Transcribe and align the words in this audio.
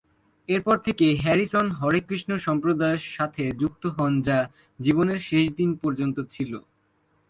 এরপর 0.49 0.77
থেকে 0.77 1.05
হ্যারিসন 1.23 1.67
হরেকৃষ্ণ 1.79 2.31
সম্প্রদায়ের 2.37 3.03
সাথে 3.15 3.43
যুক্ত 3.61 3.83
হন 3.95 4.13
যা 4.21 4.37
জীবনের 4.79 5.19
শেষ 5.29 5.45
দিন 5.59 5.69
পর্যন্ত 5.81 6.17
ছিল। 6.33 6.51